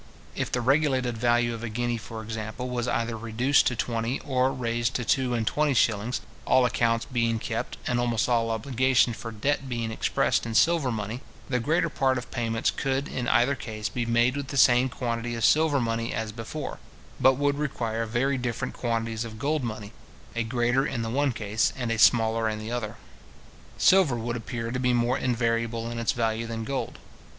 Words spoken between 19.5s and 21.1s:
money; a greater in